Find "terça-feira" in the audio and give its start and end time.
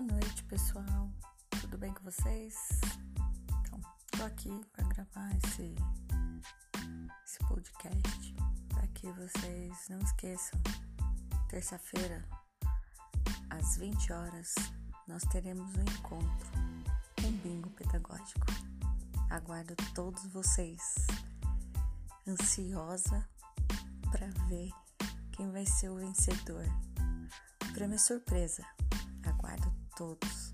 11.48-12.24